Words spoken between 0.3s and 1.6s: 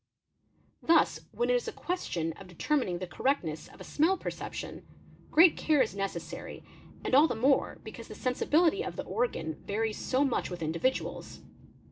| Thus when it